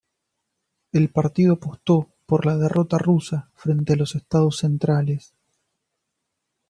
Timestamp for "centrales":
4.57-5.35